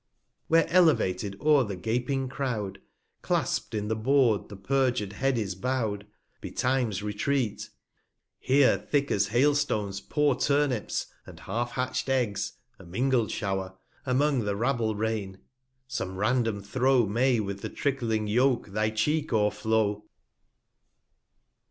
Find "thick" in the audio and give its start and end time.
8.79-9.11